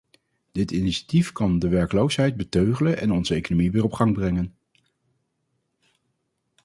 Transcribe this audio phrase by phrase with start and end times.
[0.51, 4.55] Dit initiatief kan de werkloosheid beteugelen en onze economie weer op gang brengen.